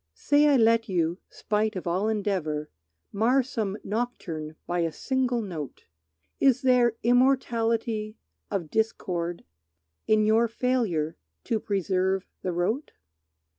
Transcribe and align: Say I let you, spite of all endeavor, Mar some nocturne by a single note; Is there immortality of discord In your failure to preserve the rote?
Say 0.15 0.47
I 0.47 0.57
let 0.57 0.89
you, 0.89 1.19
spite 1.29 1.75
of 1.75 1.85
all 1.85 2.09
endeavor, 2.09 2.71
Mar 3.11 3.43
some 3.43 3.77
nocturne 3.83 4.55
by 4.65 4.79
a 4.79 4.91
single 4.91 5.43
note; 5.43 5.83
Is 6.39 6.63
there 6.63 6.93
immortality 7.03 8.17
of 8.49 8.71
discord 8.71 9.43
In 10.07 10.25
your 10.25 10.47
failure 10.47 11.17
to 11.43 11.59
preserve 11.59 12.25
the 12.41 12.51
rote? 12.51 12.93